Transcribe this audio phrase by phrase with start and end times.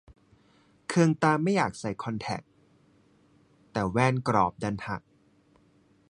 [0.87, 2.41] เคืองตาไม่อยากใส่คอนแทค
[3.71, 5.01] แต่แว่นกรอบดันหัก